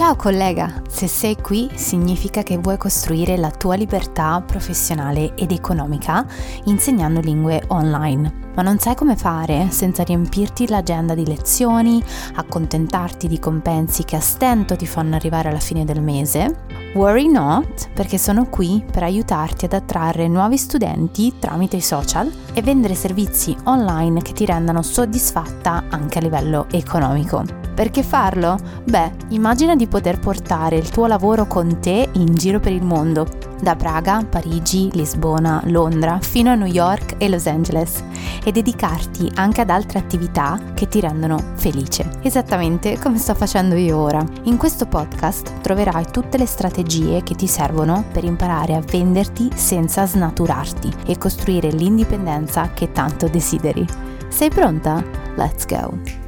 Ciao 0.00 0.16
collega, 0.16 0.80
se 0.88 1.06
sei 1.06 1.36
qui 1.36 1.70
significa 1.74 2.42
che 2.42 2.56
vuoi 2.56 2.78
costruire 2.78 3.36
la 3.36 3.50
tua 3.50 3.74
libertà 3.74 4.40
professionale 4.40 5.34
ed 5.34 5.52
economica 5.52 6.26
insegnando 6.64 7.20
lingue 7.20 7.62
online. 7.66 8.52
Ma 8.54 8.62
non 8.62 8.78
sai 8.78 8.94
come 8.94 9.14
fare 9.14 9.68
senza 9.68 10.02
riempirti 10.02 10.68
l'agenda 10.68 11.12
di 11.12 11.26
lezioni, 11.26 12.02
accontentarti 12.36 13.28
di 13.28 13.38
compensi 13.38 14.04
che 14.04 14.16
a 14.16 14.20
stento 14.20 14.74
ti 14.74 14.86
fanno 14.86 15.16
arrivare 15.16 15.50
alla 15.50 15.58
fine 15.58 15.84
del 15.84 16.00
mese? 16.00 16.64
Worry 16.94 17.30
not, 17.30 17.90
perché 17.92 18.16
sono 18.16 18.46
qui 18.46 18.82
per 18.90 19.02
aiutarti 19.02 19.66
ad 19.66 19.74
attrarre 19.74 20.28
nuovi 20.28 20.56
studenti 20.56 21.38
tramite 21.38 21.76
i 21.76 21.82
social 21.82 22.32
e 22.54 22.62
vendere 22.62 22.94
servizi 22.94 23.54
online 23.64 24.22
che 24.22 24.32
ti 24.32 24.46
rendano 24.46 24.80
soddisfatta 24.80 25.84
anche 25.90 26.18
a 26.18 26.22
livello 26.22 26.68
economico. 26.70 27.59
Perché 27.80 28.02
farlo? 28.02 28.58
Beh, 28.84 29.10
immagina 29.28 29.74
di 29.74 29.86
poter 29.86 30.18
portare 30.18 30.76
il 30.76 30.90
tuo 30.90 31.06
lavoro 31.06 31.46
con 31.46 31.80
te 31.80 32.10
in 32.12 32.34
giro 32.34 32.60
per 32.60 32.72
il 32.72 32.84
mondo, 32.84 33.26
da 33.58 33.74
Praga, 33.74 34.22
Parigi, 34.22 34.90
Lisbona, 34.92 35.62
Londra, 35.64 36.18
fino 36.20 36.50
a 36.50 36.56
New 36.56 36.66
York 36.66 37.14
e 37.16 37.30
Los 37.30 37.46
Angeles, 37.46 38.04
e 38.44 38.52
dedicarti 38.52 39.32
anche 39.36 39.62
ad 39.62 39.70
altre 39.70 39.98
attività 39.98 40.60
che 40.74 40.88
ti 40.88 41.00
rendono 41.00 41.42
felice, 41.54 42.18
esattamente 42.20 42.98
come 42.98 43.16
sto 43.16 43.34
facendo 43.34 43.74
io 43.76 43.96
ora. 43.96 44.22
In 44.42 44.58
questo 44.58 44.84
podcast 44.84 45.62
troverai 45.62 46.04
tutte 46.10 46.36
le 46.36 46.44
strategie 46.44 47.22
che 47.22 47.34
ti 47.34 47.46
servono 47.46 48.04
per 48.12 48.24
imparare 48.24 48.74
a 48.74 48.82
venderti 48.84 49.52
senza 49.54 50.04
snaturarti 50.04 50.92
e 51.06 51.16
costruire 51.16 51.70
l'indipendenza 51.70 52.72
che 52.74 52.92
tanto 52.92 53.26
desideri. 53.26 53.86
Sei 54.28 54.50
pronta? 54.50 55.02
Let's 55.36 55.64
go! 55.64 56.19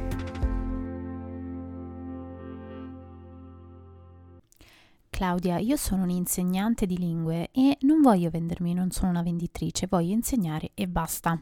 Claudia, 5.13 5.59
io 5.59 5.75
sono 5.75 6.01
un'insegnante 6.01 6.87
di 6.87 6.97
lingue 6.97 7.51
e 7.51 7.77
non 7.81 8.01
voglio 8.01 8.31
vendermi, 8.31 8.73
non 8.73 8.89
sono 8.89 9.11
una 9.11 9.21
venditrice, 9.21 9.85
voglio 9.87 10.11
insegnare 10.11 10.71
e 10.73 10.87
basta. 10.87 11.39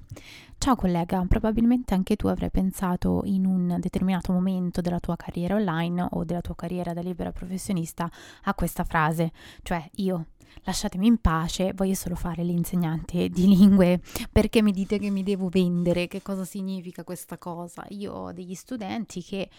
Ciao 0.57 0.75
collega, 0.75 1.23
probabilmente 1.25 1.93
anche 1.93 2.17
tu 2.17 2.27
avrai 2.27 2.51
pensato 2.51 3.21
in 3.23 3.45
un 3.45 3.77
determinato 3.79 4.33
momento 4.33 4.81
della 4.81 4.99
tua 4.99 5.15
carriera 5.15 5.55
online 5.55 6.05
o 6.11 6.25
della 6.25 6.41
tua 6.41 6.53
carriera 6.53 6.91
da 6.91 6.99
libera 6.99 7.31
professionista 7.31 8.11
a 8.43 8.53
questa 8.53 8.83
frase, 8.83 9.31
cioè 9.63 9.89
io 9.95 10.25
lasciatemi 10.63 11.07
in 11.07 11.19
pace, 11.19 11.71
voglio 11.73 11.95
solo 11.95 12.15
fare 12.15 12.43
l'insegnante 12.43 13.29
di 13.29 13.47
lingue, 13.47 14.01
perché 14.29 14.61
mi 14.61 14.73
dite 14.73 14.99
che 14.99 15.09
mi 15.09 15.23
devo 15.23 15.47
vendere, 15.47 16.07
che 16.07 16.21
cosa 16.21 16.43
significa 16.43 17.05
questa 17.05 17.37
cosa? 17.37 17.85
Io 17.91 18.11
ho 18.11 18.31
degli 18.33 18.53
studenti 18.53 19.23
che 19.23 19.49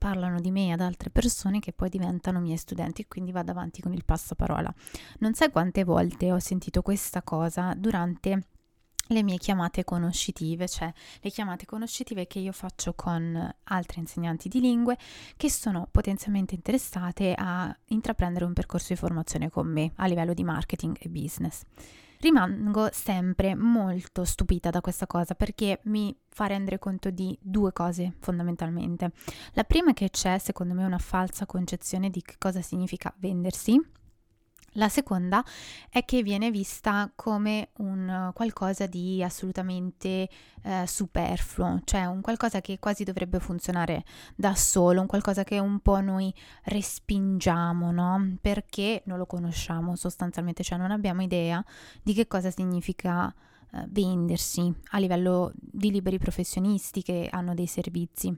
parlano 0.00 0.40
di 0.40 0.50
me 0.50 0.72
ad 0.72 0.80
altre 0.80 1.10
persone 1.10 1.60
che 1.60 1.74
poi 1.74 1.90
diventano 1.90 2.40
miei 2.40 2.56
studenti 2.56 3.02
e 3.02 3.06
quindi 3.06 3.32
vado 3.32 3.50
avanti 3.50 3.82
con 3.82 3.92
il 3.92 4.02
passaparola. 4.02 4.72
Non 5.18 5.34
sai 5.34 5.50
quante 5.50 5.84
volte 5.84 6.32
ho 6.32 6.38
sentito 6.38 6.80
questa 6.80 7.22
cosa 7.22 7.74
durante 7.76 8.46
le 9.08 9.22
mie 9.22 9.36
chiamate 9.36 9.84
conoscitive, 9.84 10.66
cioè 10.68 10.90
le 11.20 11.30
chiamate 11.30 11.66
conoscitive 11.66 12.26
che 12.26 12.38
io 12.38 12.52
faccio 12.52 12.94
con 12.94 13.54
altri 13.64 14.00
insegnanti 14.00 14.48
di 14.48 14.60
lingue 14.60 14.96
che 15.36 15.50
sono 15.50 15.86
potenzialmente 15.90 16.54
interessate 16.54 17.34
a 17.36 17.76
intraprendere 17.88 18.46
un 18.46 18.54
percorso 18.54 18.94
di 18.94 18.98
formazione 18.98 19.50
con 19.50 19.66
me 19.66 19.92
a 19.96 20.06
livello 20.06 20.32
di 20.32 20.44
marketing 20.44 20.96
e 20.98 21.10
business. 21.10 21.62
Rimango 22.20 22.90
sempre 22.92 23.54
molto 23.54 24.24
stupita 24.24 24.68
da 24.68 24.82
questa 24.82 25.06
cosa 25.06 25.34
perché 25.34 25.80
mi 25.84 26.14
fa 26.28 26.46
rendere 26.46 26.78
conto 26.78 27.08
di 27.10 27.36
due 27.40 27.72
cose 27.72 28.12
fondamentalmente. 28.18 29.12
La 29.52 29.64
prima 29.64 29.92
è 29.92 29.94
che 29.94 30.10
c'è 30.10 30.36
secondo 30.38 30.74
me 30.74 30.84
una 30.84 30.98
falsa 30.98 31.46
concezione 31.46 32.10
di 32.10 32.20
che 32.20 32.34
cosa 32.38 32.60
significa 32.60 33.12
vendersi 33.16 33.80
la 34.74 34.88
seconda 34.88 35.44
è 35.88 36.04
che 36.04 36.22
viene 36.22 36.50
vista 36.50 37.10
come 37.14 37.70
un 37.78 38.30
qualcosa 38.34 38.86
di 38.86 39.22
assolutamente 39.22 40.28
eh, 40.62 40.84
superfluo, 40.86 41.80
cioè 41.84 42.04
un 42.04 42.20
qualcosa 42.20 42.60
che 42.60 42.78
quasi 42.78 43.04
dovrebbe 43.04 43.40
funzionare 43.40 44.04
da 44.36 44.54
solo, 44.54 45.00
un 45.00 45.06
qualcosa 45.06 45.42
che 45.44 45.58
un 45.58 45.80
po' 45.80 46.00
noi 46.00 46.32
respingiamo, 46.64 47.90
no? 47.90 48.36
Perché 48.40 49.02
non 49.06 49.18
lo 49.18 49.26
conosciamo 49.26 49.96
sostanzialmente, 49.96 50.62
cioè 50.62 50.78
non 50.78 50.90
abbiamo 50.90 51.22
idea 51.22 51.64
di 52.02 52.12
che 52.14 52.26
cosa 52.26 52.50
significa 52.50 53.32
eh, 53.72 53.84
vendersi 53.88 54.72
a 54.90 54.98
livello 54.98 55.52
di 55.54 55.90
liberi 55.90 56.18
professionisti 56.18 57.02
che 57.02 57.28
hanno 57.30 57.54
dei 57.54 57.66
servizi. 57.66 58.36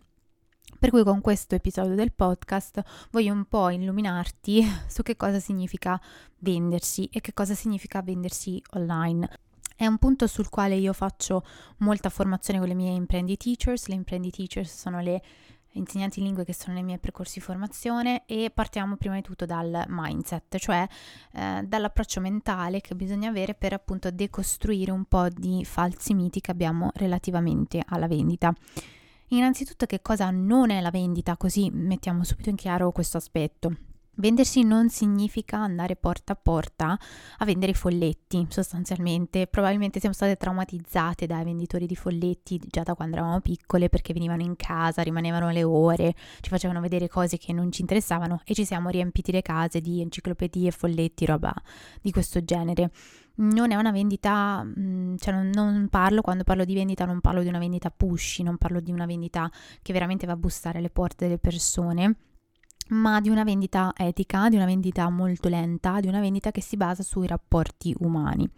Per 0.79 0.91
cui 0.91 1.05
con 1.05 1.21
questo 1.21 1.55
episodio 1.55 1.95
del 1.95 2.13
podcast 2.13 2.83
voglio 3.11 3.33
un 3.33 3.45
po' 3.45 3.71
illuminarti 3.71 4.65
su 4.89 5.03
che 5.03 5.17
cosa 5.17 5.39
significa 5.39 6.01
vendersi 6.39 7.09
e 7.13 7.21
che 7.21 7.33
cosa 7.33 7.55
significa 7.55 8.03
vendersi 8.03 8.61
online. 8.73 9.29
È 9.77 9.87
un 9.87 9.99
punto 9.99 10.27
sul 10.27 10.49
quale 10.49 10.75
io 10.75 10.93
faccio 10.93 11.45
molta 11.79 12.09
formazione 12.09 12.59
con 12.59 12.69
le 12.69 12.75
mie 12.75 12.93
imprendi 12.93 13.37
teachers. 13.37 13.87
Le 13.87 13.95
imprendi 13.95 14.31
teachers 14.31 14.77
sono 14.77 15.01
le 15.01 15.23
insegnanti 15.73 16.21
di 16.21 16.27
lingue 16.27 16.45
che 16.45 16.55
sono 16.55 16.75
nei 16.75 16.83
miei 16.83 16.99
percorsi 16.99 17.39
di 17.39 17.45
formazione 17.45 18.25
e 18.27 18.51
partiamo 18.53 18.97
prima 18.97 19.15
di 19.15 19.23
tutto 19.23 19.47
dal 19.47 19.85
mindset, 19.89 20.59
cioè 20.59 20.87
eh, 21.33 21.63
dall'approccio 21.65 22.21
mentale 22.21 22.81
che 22.81 22.95
bisogna 22.95 23.29
avere 23.29 23.55
per 23.55 23.73
appunto 23.73 24.11
decostruire 24.11 24.91
un 24.91 25.05
po' 25.05 25.29
di 25.29 25.65
falsi 25.65 26.15
miti 26.15 26.41
che 26.41 26.51
abbiamo 26.51 26.91
relativamente 26.95 27.83
alla 27.87 28.07
vendita. 28.07 28.53
Innanzitutto 29.33 29.87
che 29.87 30.03
cosa 30.03 30.31
non 30.31 30.69
è 30.69 30.83
la 30.83 30.91
vendita, 30.91 31.39
così 31.39 31.71
mettiamo 31.71 32.23
subito 32.23 32.51
in 32.51 32.57
chiaro 32.57 32.93
questo 32.93 33.17
aspetto. 33.17 33.92
Vendersi 34.17 34.63
non 34.63 34.91
significa 34.91 35.57
andare 35.57 35.97
porta 35.97 36.35
a 36.35 36.37
porta 36.37 36.99
a 37.39 37.45
vendere 37.47 37.73
folletti, 37.73 38.47
sostanzialmente. 38.51 39.47
Probabilmente 39.47 40.01
siamo 40.01 40.15
state 40.15 40.37
traumatizzate 40.37 41.25
dai 41.27 41.45
venditori 41.45 41.87
di 41.87 41.97
folletti 41.97 42.61
già 42.63 42.83
da 42.83 42.95
quando 42.95 43.17
eravamo 43.17 43.41
piccole 43.41 43.89
perché 43.89 44.13
venivano 44.13 44.43
in 44.43 44.55
casa, 44.55 45.01
rimanevano 45.01 45.49
le 45.49 45.65
ore, 45.65 46.15
ci 46.41 46.51
facevano 46.51 46.81
vedere 46.81 47.09
cose 47.09 47.39
che 47.39 47.55
non 47.55 47.73
ci 47.73 47.81
interessavano 47.81 48.43
e 48.45 48.53
ci 48.53 48.67
siamo 48.67 48.91
riempiti 48.91 49.33
le 49.33 49.41
case 49.41 49.81
di 49.81 50.03
enciclopedie, 50.03 50.71
folletti, 50.73 51.25
roba 51.25 51.55
di 52.03 52.11
questo 52.11 52.45
genere 52.45 52.91
non 53.35 53.71
è 53.71 53.77
una 53.77 53.93
vendita, 53.93 54.63
mm, 54.63 55.17
cioè 55.17 55.33
non, 55.33 55.49
non, 55.55 55.89
parlo, 55.89 56.21
quando 56.21 56.45
parlo 56.45 56.67
di 56.67 56.75
vendita 56.75 57.07
non 57.07 57.23
parlo 57.23 57.41
di 57.41 57.49
una 57.49 57.59
vendita 57.59 57.91
pushy, 57.91 58.43
non 58.43 58.59
parlo 58.59 58.79
di 58.79 58.93
una 58.93 59.07
vendita 59.07 59.51
che 59.81 59.93
veramente 59.95 60.27
va 60.27 60.33
a 60.33 60.37
bussare 60.37 60.79
alle 60.79 60.91
porte 60.91 61.25
delle 61.25 61.39
persone, 61.39 62.15
ma 62.93 63.21
di 63.21 63.29
una 63.29 63.45
vendita 63.45 63.93
etica, 63.97 64.49
di 64.49 64.57
una 64.57 64.67
vendita 64.67 65.09
molto 65.09 65.49
lenta, 65.49 66.01
di 66.01 66.09
una 66.09 66.21
vendita 66.21 66.51
che 66.51 66.61
si 66.61 66.77
basa 66.77 67.03
sui 67.03 67.27
rapporti 67.27 67.95
umani. 68.01 68.49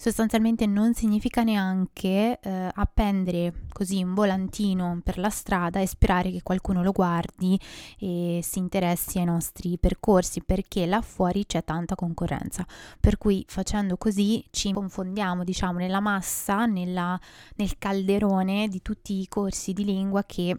Sostanzialmente 0.00 0.64
non 0.64 0.94
significa 0.94 1.42
neanche 1.42 2.38
eh, 2.40 2.70
appendere 2.72 3.64
così 3.72 4.00
un 4.00 4.14
volantino 4.14 5.00
per 5.02 5.18
la 5.18 5.28
strada 5.28 5.80
e 5.80 5.88
sperare 5.88 6.30
che 6.30 6.44
qualcuno 6.44 6.84
lo 6.84 6.92
guardi 6.92 7.58
e 7.98 8.38
si 8.44 8.60
interessi 8.60 9.18
ai 9.18 9.24
nostri 9.24 9.76
percorsi 9.76 10.40
perché 10.40 10.86
là 10.86 11.00
fuori 11.00 11.46
c'è 11.46 11.64
tanta 11.64 11.96
concorrenza. 11.96 12.64
Per 13.00 13.18
cui 13.18 13.44
facendo 13.48 13.96
così 13.96 14.44
ci 14.50 14.72
confondiamo 14.72 15.42
diciamo 15.42 15.80
nella 15.80 15.98
massa 15.98 16.64
nella, 16.66 17.18
nel 17.56 17.76
calderone 17.76 18.68
di 18.68 18.80
tutti 18.82 19.18
i 19.18 19.26
corsi 19.26 19.72
di 19.72 19.84
lingua 19.84 20.22
che 20.22 20.56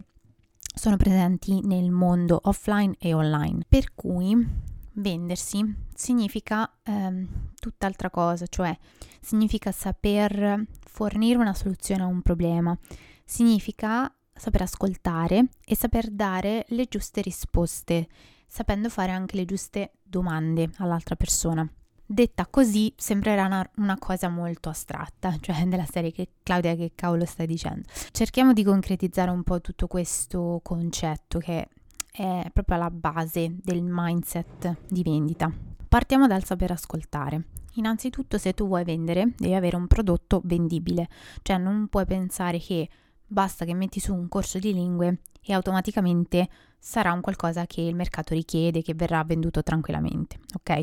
sono 0.74 0.96
presenti 0.96 1.60
nel 1.62 1.90
mondo 1.90 2.40
offline 2.44 2.94
e 2.98 3.12
online 3.12 3.64
per 3.68 3.94
cui 3.94 4.68
vendersi 4.94 5.74
significa 5.94 6.70
ehm, 6.82 7.52
tutt'altra 7.58 8.10
cosa, 8.10 8.46
cioè 8.46 8.76
significa 9.20 9.72
saper 9.72 10.66
fornire 10.84 11.38
una 11.38 11.54
soluzione 11.54 12.02
a 12.02 12.06
un 12.06 12.22
problema, 12.22 12.76
significa 13.24 14.12
saper 14.32 14.62
ascoltare 14.62 15.48
e 15.64 15.76
saper 15.76 16.10
dare 16.10 16.64
le 16.68 16.86
giuste 16.86 17.20
risposte, 17.20 18.08
sapendo 18.46 18.88
fare 18.88 19.12
anche 19.12 19.36
le 19.36 19.44
giuste 19.44 19.92
domande 20.02 20.70
all'altra 20.78 21.16
persona. 21.16 21.70
Detta 22.12 22.48
così 22.50 22.92
sembrerà 22.96 23.46
una, 23.46 23.70
una, 23.76 23.96
cosa 23.96 24.28
molto 24.28 24.68
astratta, 24.68 25.36
cioè 25.40 25.64
della 25.66 25.86
serie 25.88 26.10
che 26.10 26.30
Claudia 26.42 26.74
che 26.74 26.90
cavolo 26.96 27.24
stai 27.24 27.46
dicendo. 27.46 27.86
Cerchiamo 28.10 28.52
di 28.52 28.64
concretizzare 28.64 29.30
un 29.30 29.44
po' 29.44 29.60
tutto 29.60 29.86
questo 29.86 30.58
concetto 30.60 31.38
che 31.38 31.68
è 32.10 32.50
proprio 32.52 32.74
alla 32.74 32.90
base 32.90 33.54
del 33.62 33.80
mindset 33.84 34.76
di 34.88 35.04
vendita. 35.04 35.52
Partiamo 35.86 36.26
dal 36.26 36.42
saper 36.42 36.72
ascoltare. 36.72 37.44
Innanzitutto 37.74 38.38
se 38.38 38.54
tu 38.54 38.66
vuoi 38.66 38.82
vendere 38.82 39.32
devi 39.36 39.54
avere 39.54 39.76
un 39.76 39.86
prodotto 39.86 40.40
vendibile, 40.42 41.08
cioè 41.42 41.58
non 41.58 41.86
puoi 41.86 42.06
pensare 42.06 42.58
che 42.58 42.88
basta 43.24 43.64
che 43.64 43.74
metti 43.74 44.00
su 44.00 44.12
un 44.12 44.28
corso 44.28 44.58
di 44.58 44.72
lingue 44.72 45.20
e 45.40 45.52
automaticamente 45.52 46.48
sarà 46.80 47.12
un 47.12 47.20
qualcosa 47.20 47.66
che 47.66 47.82
il 47.82 47.94
mercato 47.94 48.34
richiede, 48.34 48.82
che 48.82 48.94
verrà 48.94 49.22
venduto 49.22 49.62
tranquillamente, 49.62 50.40
ok? 50.54 50.80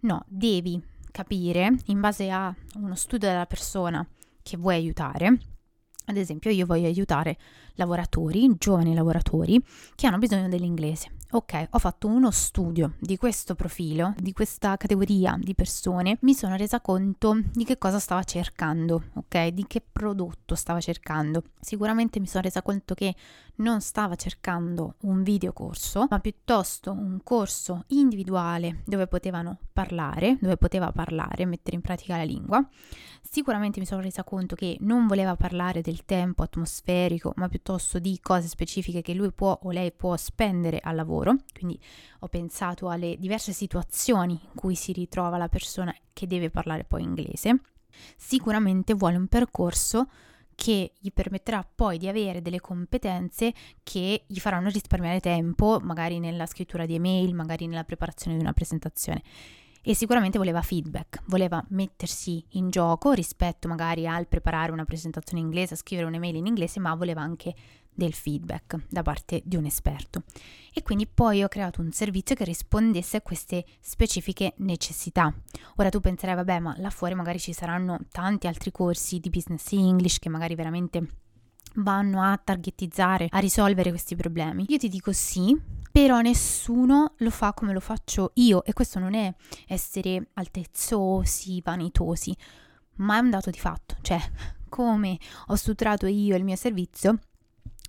No, 0.00 0.22
devi 0.28 0.80
capire 1.10 1.74
in 1.86 2.00
base 2.00 2.30
a 2.30 2.54
uno 2.76 2.94
studio 2.94 3.28
della 3.28 3.46
persona 3.46 4.06
che 4.42 4.56
vuoi 4.56 4.76
aiutare 4.76 5.38
Ad 6.08 6.16
esempio, 6.16 6.50
io 6.50 6.64
voglio 6.64 6.86
aiutare 6.86 7.36
lavoratori, 7.74 8.54
giovani 8.56 8.94
lavoratori, 8.94 9.62
che 9.94 10.06
hanno 10.06 10.16
bisogno 10.16 10.48
dell'inglese. 10.48 11.10
Ok, 11.32 11.66
ho 11.72 11.78
fatto 11.78 12.06
uno 12.06 12.30
studio 12.30 12.94
di 12.98 13.18
questo 13.18 13.54
profilo, 13.54 14.14
di 14.16 14.32
questa 14.32 14.78
categoria 14.78 15.36
di 15.38 15.54
persone, 15.54 16.16
mi 16.22 16.32
sono 16.32 16.56
resa 16.56 16.80
conto 16.80 17.38
di 17.52 17.64
che 17.64 17.76
cosa 17.76 17.98
stava 17.98 18.22
cercando, 18.22 19.02
ok? 19.12 19.48
Di 19.48 19.66
che 19.66 19.82
prodotto 19.82 20.54
stava 20.54 20.80
cercando. 20.80 21.42
Sicuramente 21.60 22.20
mi 22.20 22.26
sono 22.26 22.42
resa 22.42 22.62
conto 22.62 22.94
che 22.94 23.14
non 23.58 23.80
stava 23.80 24.14
cercando 24.16 24.96
un 25.02 25.22
videocorso, 25.22 26.06
ma 26.08 26.18
piuttosto 26.18 26.92
un 26.92 27.20
corso 27.22 27.84
individuale 27.88 28.82
dove 28.84 29.06
potevano 29.06 29.58
parlare, 29.72 30.36
dove 30.40 30.56
poteva 30.56 30.92
parlare, 30.92 31.46
mettere 31.46 31.76
in 31.76 31.82
pratica 31.82 32.16
la 32.16 32.24
lingua. 32.24 32.66
Sicuramente 33.22 33.78
mi 33.80 33.86
sono 33.86 34.00
resa 34.00 34.24
conto 34.24 34.54
che 34.54 34.76
non 34.80 35.06
voleva 35.06 35.36
parlare 35.36 35.80
del 35.80 36.04
tempo 36.04 36.42
atmosferico, 36.42 37.32
ma 37.36 37.48
piuttosto 37.48 37.98
di 37.98 38.18
cose 38.20 38.48
specifiche 38.48 39.02
che 39.02 39.14
lui 39.14 39.32
può 39.32 39.58
o 39.62 39.70
lei 39.70 39.92
può 39.92 40.16
spendere 40.16 40.80
al 40.80 40.96
lavoro. 40.96 41.36
Quindi 41.52 41.78
ho 42.20 42.28
pensato 42.28 42.88
alle 42.88 43.16
diverse 43.18 43.52
situazioni 43.52 44.32
in 44.32 44.54
cui 44.54 44.74
si 44.74 44.92
ritrova 44.92 45.36
la 45.36 45.48
persona 45.48 45.94
che 46.12 46.26
deve 46.26 46.50
parlare 46.50 46.84
poi 46.84 47.02
inglese. 47.02 47.60
Sicuramente 48.16 48.94
vuole 48.94 49.16
un 49.16 49.26
percorso 49.26 50.08
che 50.60 50.90
gli 50.98 51.10
permetterà 51.14 51.64
poi 51.72 51.98
di 51.98 52.08
avere 52.08 52.42
delle 52.42 52.58
competenze 52.58 53.54
che 53.84 54.24
gli 54.26 54.40
faranno 54.40 54.70
risparmiare 54.70 55.20
tempo, 55.20 55.78
magari 55.80 56.18
nella 56.18 56.46
scrittura 56.46 56.84
di 56.84 56.96
email, 56.96 57.32
magari 57.32 57.68
nella 57.68 57.84
preparazione 57.84 58.36
di 58.36 58.42
una 58.42 58.52
presentazione 58.52 59.22
e 59.88 59.94
sicuramente 59.94 60.36
voleva 60.36 60.60
feedback, 60.60 61.22
voleva 61.28 61.64
mettersi 61.70 62.44
in 62.50 62.68
gioco 62.68 63.12
rispetto 63.12 63.68
magari 63.68 64.06
al 64.06 64.28
preparare 64.28 64.70
una 64.70 64.84
presentazione 64.84 65.40
in 65.40 65.46
inglese, 65.46 65.72
a 65.72 65.76
scrivere 65.78 66.06
un'email 66.06 66.36
in 66.36 66.44
inglese, 66.44 66.78
ma 66.78 66.94
voleva 66.94 67.22
anche 67.22 67.54
del 67.94 68.12
feedback 68.12 68.84
da 68.90 69.00
parte 69.00 69.40
di 69.46 69.56
un 69.56 69.64
esperto. 69.64 70.24
E 70.74 70.82
quindi 70.82 71.06
poi 71.06 71.42
ho 71.42 71.48
creato 71.48 71.80
un 71.80 71.90
servizio 71.90 72.34
che 72.34 72.44
rispondesse 72.44 73.16
a 73.16 73.22
queste 73.22 73.64
specifiche 73.80 74.52
necessità. 74.58 75.34
Ora 75.76 75.88
tu 75.88 76.00
penserai, 76.00 76.34
vabbè, 76.34 76.58
ma 76.58 76.74
là 76.76 76.90
fuori 76.90 77.14
magari 77.14 77.38
ci 77.38 77.54
saranno 77.54 77.98
tanti 78.12 78.46
altri 78.46 78.70
corsi 78.70 79.20
di 79.20 79.30
business 79.30 79.72
English 79.72 80.18
che 80.18 80.28
magari 80.28 80.54
veramente 80.54 81.06
vanno 81.78 82.22
a 82.22 82.38
targetizzare, 82.42 83.26
a 83.30 83.38
risolvere 83.38 83.90
questi 83.90 84.16
problemi. 84.16 84.64
Io 84.68 84.78
ti 84.78 84.88
dico 84.88 85.12
sì, 85.12 85.56
però 85.90 86.20
nessuno 86.20 87.14
lo 87.18 87.30
fa 87.30 87.52
come 87.52 87.72
lo 87.72 87.80
faccio 87.80 88.32
io 88.34 88.64
e 88.64 88.72
questo 88.72 88.98
non 88.98 89.14
è 89.14 89.34
essere 89.66 90.28
altezzosi, 90.34 91.60
vanitosi, 91.64 92.36
ma 92.96 93.16
è 93.16 93.20
un 93.20 93.30
dato 93.30 93.50
di 93.50 93.58
fatto, 93.58 93.96
cioè 94.02 94.20
come 94.68 95.18
ho 95.46 95.54
strutturato 95.54 96.06
io 96.06 96.36
il 96.36 96.44
mio 96.44 96.56
servizio 96.56 97.18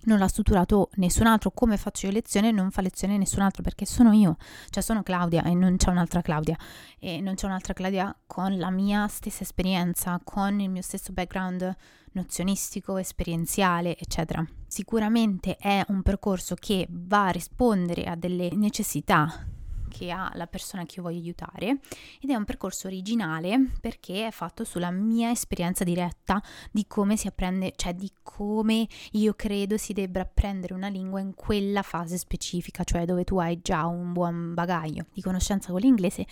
non 0.04 0.18
l'ha 0.18 0.28
strutturato 0.28 0.90
nessun 0.94 1.26
altro, 1.26 1.50
come 1.50 1.76
faccio 1.76 2.06
io 2.06 2.12
lezione 2.12 2.50
non 2.50 2.70
fa 2.70 2.80
lezione 2.80 3.18
nessun 3.18 3.42
altro 3.42 3.62
perché 3.62 3.84
sono 3.84 4.12
io, 4.12 4.36
cioè 4.70 4.82
sono 4.82 5.02
Claudia 5.02 5.42
e 5.42 5.54
non 5.54 5.76
c'è 5.76 5.90
un'altra 5.90 6.22
Claudia. 6.22 6.56
E 6.98 7.20
non 7.20 7.34
c'è 7.34 7.46
un'altra 7.46 7.72
Claudia 7.72 8.14
con 8.26 8.56
la 8.58 8.70
mia 8.70 9.06
stessa 9.08 9.42
esperienza, 9.42 10.20
con 10.22 10.60
il 10.60 10.70
mio 10.70 10.82
stesso 10.82 11.12
background 11.12 11.74
nozionistico, 12.12 12.96
esperienziale, 12.96 13.96
eccetera. 13.96 14.44
Sicuramente 14.66 15.56
è 15.56 15.84
un 15.88 16.02
percorso 16.02 16.54
che 16.54 16.86
va 16.90 17.26
a 17.26 17.30
rispondere 17.30 18.04
a 18.04 18.16
delle 18.16 18.50
necessità 18.54 19.46
che 19.90 20.10
ha 20.10 20.30
la 20.34 20.46
persona 20.46 20.86
che 20.86 20.94
io 20.96 21.02
voglio 21.02 21.18
aiutare 21.18 21.80
ed 22.20 22.30
è 22.30 22.34
un 22.34 22.44
percorso 22.44 22.86
originale 22.86 23.72
perché 23.80 24.26
è 24.26 24.30
fatto 24.30 24.64
sulla 24.64 24.90
mia 24.90 25.30
esperienza 25.30 25.84
diretta 25.84 26.42
di 26.70 26.86
come 26.86 27.16
si 27.16 27.26
apprende, 27.26 27.74
cioè 27.76 27.94
di 27.94 28.10
come 28.22 28.86
io 29.12 29.34
credo 29.34 29.76
si 29.76 29.92
debba 29.92 30.20
apprendere 30.20 30.72
una 30.72 30.88
lingua 30.88 31.20
in 31.20 31.34
quella 31.34 31.82
fase 31.82 32.16
specifica, 32.16 32.84
cioè 32.84 33.04
dove 33.04 33.24
tu 33.24 33.38
hai 33.38 33.60
già 33.60 33.84
un 33.86 34.12
buon 34.12 34.54
bagaglio 34.54 35.06
di 35.12 35.20
conoscenza 35.20 35.72
con 35.72 35.80
l'inglese 35.80 36.26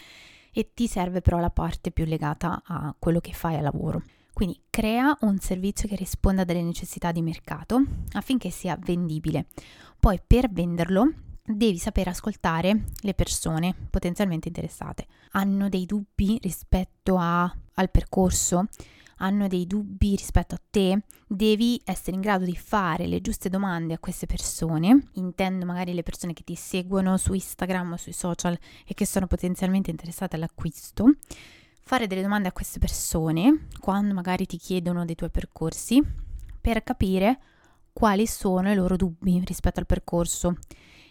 e 0.52 0.72
ti 0.72 0.87
serve 0.87 1.20
però 1.20 1.38
la 1.38 1.50
parte 1.50 1.90
più 1.90 2.05
legata 2.05 2.62
a 2.64 2.94
quello 2.99 3.20
che 3.20 3.32
fai 3.32 3.56
a 3.56 3.60
lavoro. 3.60 4.02
Quindi 4.32 4.60
crea 4.70 5.16
un 5.22 5.38
servizio 5.40 5.88
che 5.88 5.96
risponda 5.96 6.43
alle 6.43 6.62
necessità 6.62 7.10
di 7.10 7.22
mercato 7.22 7.82
affinché 8.12 8.50
sia 8.50 8.78
vendibile. 8.81 9.46
Poi 9.99 10.20
per 10.25 10.49
venderlo 10.49 11.12
devi 11.49 11.79
sapere 11.79 12.11
ascoltare 12.11 12.85
le 13.00 13.15
persone 13.15 13.75
potenzialmente 13.91 14.49
interessate. 14.49 15.06
Hanno 15.33 15.69
dei 15.69 15.87
dubbi 15.87 16.39
rispetto 16.43 17.17
a, 17.17 17.43
al 17.75 17.91
percorso, 17.91 18.67
hanno 19.21 19.49
dei 19.49 19.67
dubbi 19.67 20.15
rispetto 20.15 20.55
a 20.55 20.61
te, 20.71 21.03
devi 21.27 21.81
essere 21.85 22.17
in 22.17 22.21
grado 22.21 22.45
di 22.45 22.56
fare 22.56 23.06
le 23.06 23.21
giuste 23.21 23.49
domande 23.49 23.95
a 23.95 23.99
queste 23.99 24.27
persone, 24.27 25.09
intendo 25.15 25.65
magari 25.65 25.93
le 25.95 26.03
persone 26.03 26.35
che 26.35 26.45
ti 26.45 26.55
seguono 26.55 27.17
su 27.17 27.33
Instagram 27.33 27.93
o 27.93 27.97
sui 27.97 28.12
social 28.12 28.56
e 28.87 28.94
che 28.94 29.06
sono 29.06 29.27
potenzialmente 29.27 29.91
interessate 29.91 30.37
all'acquisto 30.37 31.15
fare 31.89 32.06
delle 32.06 32.21
domande 32.21 32.49
a 32.49 32.53
queste 32.53 32.79
persone 32.79 33.69
quando 33.81 34.12
magari 34.12 34.44
ti 34.44 34.59
chiedono 34.59 35.06
dei 35.06 35.15
tuoi 35.15 35.31
percorsi 35.31 36.03
per 36.61 36.83
capire 36.83 37.41
quali 37.94 38.27
sono 38.27 38.71
i 38.71 38.75
loro 38.75 38.94
dubbi 38.94 39.43
rispetto 39.43 39.81
al 39.81 39.87
percorso 39.87 40.59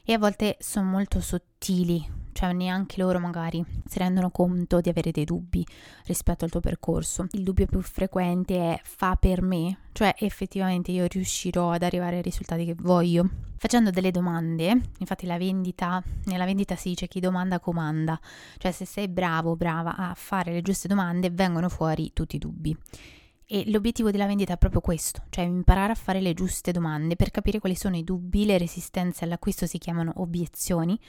e 0.09 0.13
a 0.13 0.18
volte 0.18 0.56
sono 0.59 0.89
molto 0.89 1.19
sottili 1.19 2.18
cioè 2.38 2.54
neanche 2.54 3.01
loro 3.01 3.18
magari 3.18 3.65
si 3.88 3.98
rendono 3.98 4.30
conto 4.30 4.80
di 4.80 4.89
avere 4.89 5.09
dei 5.09 5.25
dubbi 5.25 5.65
rispetto 6.06 6.45
al 6.45 6.51
tuo 6.51 6.59
percorso. 6.59 7.25
Il 7.31 7.42
dubbio 7.42 7.65
più 7.65 7.81
frequente 7.81 8.56
è 8.57 8.80
fa 8.83 9.15
per 9.15 9.42
me, 9.42 9.80
cioè 9.92 10.13
effettivamente 10.19 10.92
io 10.92 11.07
riuscirò 11.07 11.71
ad 11.71 11.81
arrivare 11.81 12.18
ai 12.18 12.21
risultati 12.21 12.63
che 12.63 12.75
voglio. 12.77 13.27
Facendo 13.56 13.89
delle 13.89 14.12
domande, 14.12 14.80
infatti 15.00 15.25
la 15.25 15.39
vendita, 15.39 16.04
nella 16.25 16.45
vendita 16.45 16.75
si 16.75 16.89
dice 16.89 17.07
chi 17.07 17.19
domanda 17.19 17.59
comanda, 17.59 18.19
cioè 18.59 18.71
se 18.71 18.86
sei 18.86 19.07
bravo 19.07 19.50
o 19.50 19.56
brava 19.56 19.95
a 19.95 20.13
fare 20.15 20.51
le 20.51 20.62
giuste 20.62 20.88
domande 20.88 21.31
vengono 21.31 21.69
fuori 21.69 22.12
tutti 22.13 22.36
i 22.36 22.39
dubbi. 22.39 22.77
E 23.49 23.63
l'obiettivo 23.71 24.11
della 24.11 24.25
vendita 24.25 24.53
è 24.53 24.57
proprio 24.57 24.81
questo, 24.81 25.23
cioè 25.29 25.45
imparare 25.45 25.94
a 25.94 25.95
fare 25.95 26.19
le 26.19 26.33
giuste 26.33 26.73
domande 26.73 27.15
per 27.15 27.31
capire 27.31 27.59
quali 27.59 27.75
sono 27.75 27.95
i 27.95 28.03
dubbi, 28.03 28.45
le 28.45 28.57
resistenze 28.57 29.23
all'acquisto 29.23 29.65
si 29.65 29.77
chiamano 29.77 30.11
obiezioni, 30.17 30.99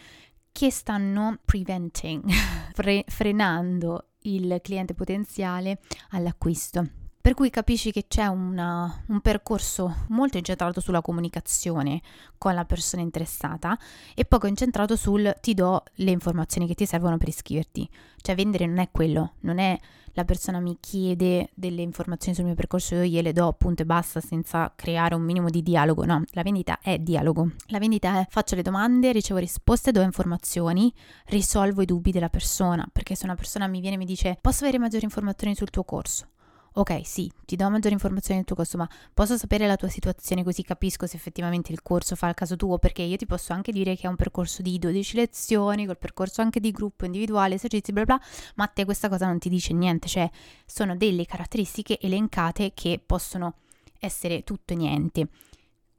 che 0.52 0.70
stanno 0.70 1.40
preventing, 1.44 2.30
fre- 2.74 3.04
frenando 3.08 4.10
il 4.22 4.60
cliente 4.62 4.94
potenziale 4.94 5.80
all'acquisto. 6.10 7.07
Per 7.28 7.36
cui 7.36 7.50
capisci 7.50 7.92
che 7.92 8.06
c'è 8.08 8.24
una, 8.24 9.02
un 9.08 9.20
percorso 9.20 10.06
molto 10.08 10.38
incentrato 10.38 10.80
sulla 10.80 11.02
comunicazione 11.02 12.00
con 12.38 12.54
la 12.54 12.64
persona 12.64 13.02
interessata 13.02 13.78
e 14.14 14.24
poco 14.24 14.46
incentrato 14.46 14.96
sul 14.96 15.36
ti 15.42 15.52
do 15.52 15.82
le 15.96 16.10
informazioni 16.10 16.66
che 16.66 16.72
ti 16.72 16.86
servono 16.86 17.18
per 17.18 17.28
iscriverti. 17.28 17.86
Cioè 18.22 18.34
vendere 18.34 18.64
non 18.64 18.78
è 18.78 18.88
quello, 18.90 19.34
non 19.40 19.58
è 19.58 19.78
la 20.12 20.24
persona 20.24 20.58
mi 20.58 20.78
chiede 20.80 21.50
delle 21.52 21.82
informazioni 21.82 22.34
sul 22.34 22.46
mio 22.46 22.54
percorso, 22.54 22.94
io 22.94 23.02
gliele 23.02 23.34
do 23.34 23.52
punto 23.52 23.82
e 23.82 23.84
basta 23.84 24.22
senza 24.22 24.72
creare 24.74 25.14
un 25.14 25.20
minimo 25.20 25.50
di 25.50 25.62
dialogo. 25.62 26.06
No, 26.06 26.24
la 26.30 26.42
vendita 26.42 26.78
è 26.80 26.98
dialogo. 26.98 27.50
La 27.66 27.78
vendita 27.78 28.20
è 28.20 28.26
faccio 28.30 28.54
le 28.54 28.62
domande, 28.62 29.12
ricevo 29.12 29.38
risposte, 29.38 29.92
do 29.92 30.00
informazioni, 30.00 30.90
risolvo 31.26 31.82
i 31.82 31.84
dubbi 31.84 32.10
della 32.10 32.30
persona. 32.30 32.88
Perché 32.90 33.14
se 33.14 33.26
una 33.26 33.34
persona 33.34 33.66
mi 33.66 33.80
viene 33.80 33.96
e 33.96 33.98
mi 33.98 34.06
dice 34.06 34.38
posso 34.40 34.64
avere 34.64 34.78
maggiori 34.78 35.04
informazioni 35.04 35.54
sul 35.54 35.68
tuo 35.68 35.84
corso? 35.84 36.28
Ok, 36.78 37.00
sì, 37.04 37.28
ti 37.44 37.56
do 37.56 37.68
maggiori 37.68 37.94
informazioni 37.94 38.36
del 38.36 38.46
tuo 38.46 38.54
corso, 38.54 38.76
ma 38.76 38.88
posso 39.12 39.36
sapere 39.36 39.66
la 39.66 39.74
tua 39.74 39.88
situazione 39.88 40.44
così 40.44 40.62
capisco 40.62 41.08
se 41.08 41.16
effettivamente 41.16 41.72
il 41.72 41.82
corso 41.82 42.14
fa 42.14 42.28
il 42.28 42.34
caso 42.34 42.54
tuo, 42.54 42.78
perché 42.78 43.02
io 43.02 43.16
ti 43.16 43.26
posso 43.26 43.52
anche 43.52 43.72
dire 43.72 43.96
che 43.96 44.06
è 44.06 44.08
un 44.08 44.14
percorso 44.14 44.62
di 44.62 44.78
12 44.78 45.16
lezioni, 45.16 45.86
col 45.86 45.98
percorso 45.98 46.40
anche 46.40 46.60
di 46.60 46.70
gruppo, 46.70 47.04
individuale, 47.04 47.56
esercizi, 47.56 47.90
bla 47.90 48.04
bla, 48.04 48.20
ma 48.54 48.62
a 48.62 48.68
te 48.68 48.84
questa 48.84 49.08
cosa 49.08 49.26
non 49.26 49.40
ti 49.40 49.48
dice 49.48 49.72
niente, 49.74 50.06
cioè 50.06 50.30
sono 50.66 50.96
delle 50.96 51.26
caratteristiche 51.26 51.98
elencate 51.98 52.70
che 52.74 53.02
possono 53.04 53.54
essere 53.98 54.44
tutto 54.44 54.72
e 54.72 54.76
niente 54.76 55.28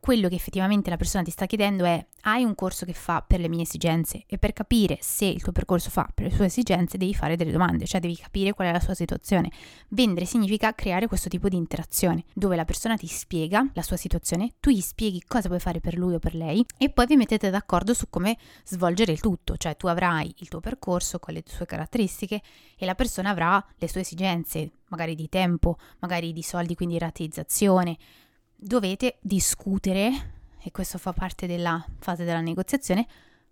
quello 0.09 0.27
che 0.27 0.33
effettivamente 0.33 0.89
la 0.89 0.97
persona 0.97 1.23
ti 1.23 1.29
sta 1.29 1.45
chiedendo 1.45 1.85
è 1.85 2.03
hai 2.21 2.43
un 2.43 2.55
corso 2.55 2.83
che 2.83 2.93
fa 2.93 3.21
per 3.21 3.39
le 3.39 3.47
mie 3.47 3.61
esigenze 3.61 4.23
e 4.25 4.39
per 4.39 4.53
capire 4.53 4.97
se 5.01 5.25
il 5.25 5.43
tuo 5.43 5.51
percorso 5.51 5.91
fa 5.91 6.09
per 6.11 6.25
le 6.25 6.31
sue 6.31 6.45
esigenze 6.45 6.97
devi 6.97 7.13
fare 7.13 7.35
delle 7.35 7.51
domande, 7.51 7.85
cioè 7.85 8.01
devi 8.01 8.15
capire 8.15 8.53
qual 8.53 8.69
è 8.69 8.71
la 8.71 8.79
sua 8.79 8.95
situazione. 8.95 9.51
Vendere 9.89 10.25
significa 10.25 10.73
creare 10.73 11.05
questo 11.05 11.29
tipo 11.29 11.47
di 11.47 11.57
interazione 11.57 12.23
dove 12.33 12.55
la 12.55 12.65
persona 12.65 12.97
ti 12.97 13.05
spiega 13.05 13.69
la 13.75 13.83
sua 13.83 13.97
situazione, 13.97 14.53
tu 14.59 14.71
gli 14.71 14.81
spieghi 14.81 15.21
cosa 15.27 15.47
puoi 15.47 15.59
fare 15.59 15.79
per 15.79 15.95
lui 15.95 16.15
o 16.15 16.19
per 16.19 16.33
lei 16.33 16.65
e 16.79 16.89
poi 16.89 17.05
vi 17.05 17.15
mettete 17.15 17.51
d'accordo 17.51 17.93
su 17.93 18.09
come 18.09 18.35
svolgere 18.65 19.11
il 19.11 19.19
tutto, 19.19 19.57
cioè 19.57 19.77
tu 19.77 19.85
avrai 19.85 20.33
il 20.37 20.47
tuo 20.47 20.59
percorso 20.59 21.19
con 21.19 21.35
le 21.35 21.43
sue 21.45 21.67
caratteristiche 21.67 22.41
e 22.75 22.85
la 22.87 22.95
persona 22.95 23.29
avrà 23.29 23.63
le 23.77 23.87
sue 23.87 24.01
esigenze, 24.01 24.71
magari 24.87 25.13
di 25.13 25.29
tempo, 25.29 25.77
magari 25.99 26.33
di 26.33 26.41
soldi, 26.41 26.73
quindi 26.73 26.97
rateizzazione 26.97 27.95
dovete 28.59 29.17
discutere, 29.21 30.37
e 30.61 30.71
questo 30.71 30.97
fa 30.97 31.13
parte 31.13 31.47
della 31.47 31.83
fase 31.99 32.25
della 32.25 32.41
negoziazione, 32.41 33.07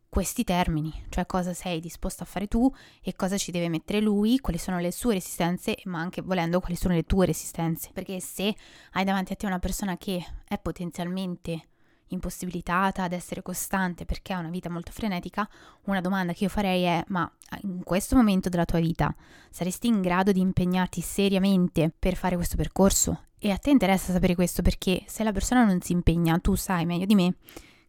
questi 0.09 0.43
termini, 0.43 0.91
cioè 1.09 1.25
cosa 1.25 1.53
sei 1.53 1.79
disposto 1.79 2.23
a 2.23 2.25
fare 2.25 2.47
tu 2.47 2.73
e 3.01 3.15
cosa 3.15 3.37
ci 3.37 3.51
deve 3.51 3.69
mettere 3.69 4.01
lui, 4.01 4.39
quali 4.39 4.57
sono 4.57 4.79
le 4.79 4.91
sue 4.91 5.13
resistenze, 5.15 5.77
ma 5.85 5.99
anche 5.99 6.21
volendo 6.21 6.59
quali 6.59 6.75
sono 6.75 6.93
le 6.93 7.03
tue 7.03 7.25
resistenze. 7.25 7.91
Perché 7.93 8.19
se 8.19 8.55
hai 8.91 9.03
davanti 9.03 9.33
a 9.33 9.35
te 9.35 9.45
una 9.45 9.59
persona 9.59 9.97
che 9.97 10.25
è 10.45 10.57
potenzialmente 10.57 11.67
impossibilitata 12.09 13.03
ad 13.03 13.13
essere 13.13 13.41
costante 13.41 14.05
perché 14.05 14.33
ha 14.33 14.39
una 14.39 14.49
vita 14.49 14.69
molto 14.69 14.91
frenetica, 14.91 15.47
una 15.85 16.01
domanda 16.01 16.33
che 16.33 16.45
io 16.45 16.49
farei 16.49 16.83
è 16.83 17.03
ma 17.07 17.29
in 17.63 17.83
questo 17.83 18.15
momento 18.15 18.49
della 18.49 18.65
tua 18.65 18.79
vita 18.79 19.13
saresti 19.49 19.87
in 19.87 20.01
grado 20.01 20.31
di 20.31 20.39
impegnarti 20.39 21.01
seriamente 21.01 21.91
per 21.97 22.15
fare 22.15 22.35
questo 22.35 22.55
percorso? 22.55 23.23
E 23.39 23.51
a 23.51 23.57
te 23.57 23.69
interessa 23.69 24.11
sapere 24.11 24.35
questo 24.35 24.61
perché 24.61 25.03
se 25.05 25.23
la 25.23 25.31
persona 25.31 25.63
non 25.63 25.81
si 25.81 25.91
impegna, 25.91 26.39
tu 26.39 26.55
sai 26.55 26.85
meglio 26.85 27.05
di 27.05 27.15
me 27.15 27.35